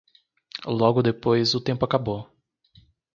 Logo 0.65 1.03
depois 1.03 1.53
o 1.53 1.63
tempo 1.63 1.85
acabou. 1.85 2.27